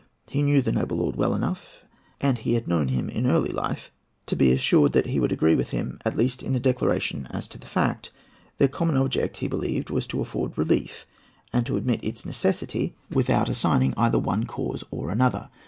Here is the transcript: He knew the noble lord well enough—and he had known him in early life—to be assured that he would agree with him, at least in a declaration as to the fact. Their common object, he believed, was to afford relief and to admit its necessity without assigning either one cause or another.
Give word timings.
He 0.29 0.41
knew 0.41 0.63
the 0.63 0.71
noble 0.71 0.97
lord 0.97 1.15
well 1.15 1.35
enough—and 1.35 2.39
he 2.39 2.55
had 2.55 2.67
known 2.67 2.87
him 2.87 3.07
in 3.07 3.27
early 3.27 3.51
life—to 3.51 4.35
be 4.35 4.51
assured 4.51 4.93
that 4.93 5.05
he 5.05 5.19
would 5.19 5.31
agree 5.31 5.53
with 5.53 5.69
him, 5.69 5.99
at 6.03 6.17
least 6.17 6.41
in 6.41 6.55
a 6.55 6.59
declaration 6.59 7.27
as 7.29 7.47
to 7.49 7.59
the 7.59 7.67
fact. 7.67 8.09
Their 8.57 8.67
common 8.67 8.97
object, 8.97 9.37
he 9.37 9.47
believed, 9.47 9.91
was 9.91 10.07
to 10.07 10.19
afford 10.19 10.57
relief 10.57 11.05
and 11.53 11.67
to 11.67 11.77
admit 11.77 12.03
its 12.03 12.25
necessity 12.25 12.95
without 13.11 13.47
assigning 13.47 13.93
either 13.95 14.17
one 14.17 14.45
cause 14.47 14.83
or 14.89 15.11
another. 15.11 15.51